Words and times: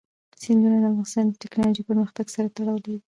سیندونه 0.41 0.77
د 0.79 0.83
افغانستان 0.91 1.25
د 1.29 1.33
تکنالوژۍ 1.43 1.83
پرمختګ 1.89 2.25
سره 2.35 2.47
تړاو 2.55 2.77
لري. 2.85 2.97